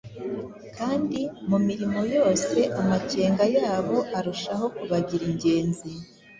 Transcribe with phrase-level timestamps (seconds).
[0.77, 1.19] Kandi
[1.49, 5.89] mu mirimo yose amakenga yabo arushaho kubagira ingenzi